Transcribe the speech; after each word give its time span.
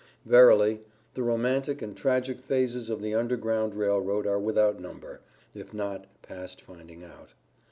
Verily, 0.25 0.81
the 1.13 1.21
romantic 1.21 1.79
and 1.83 1.95
tragic 1.95 2.41
phases 2.41 2.89
of 2.89 3.03
the 3.03 3.13
Underground 3.13 3.75
Rail 3.75 3.99
Road 4.01 4.25
are 4.25 4.39
without 4.39 4.79
number, 4.79 5.21
if 5.53 5.75
not 5.75 6.07
past 6.23 6.59
finding 6.59 7.03
out. 7.03 7.35